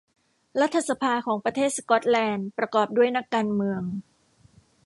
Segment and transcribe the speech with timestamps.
[0.61, 3.81] รัฐสภาของประเทศสก๊อตแลนด์ประกอบด้วยนักการเมือง